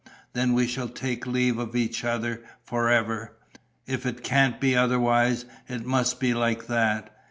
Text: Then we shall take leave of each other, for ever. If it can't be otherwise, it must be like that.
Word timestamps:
Then 0.33 0.53
we 0.53 0.65
shall 0.65 0.89
take 0.89 1.27
leave 1.27 1.59
of 1.59 1.75
each 1.75 2.03
other, 2.03 2.41
for 2.63 2.89
ever. 2.89 3.37
If 3.85 4.03
it 4.07 4.23
can't 4.23 4.59
be 4.59 4.75
otherwise, 4.75 5.45
it 5.69 5.85
must 5.85 6.19
be 6.19 6.33
like 6.33 6.65
that. 6.65 7.15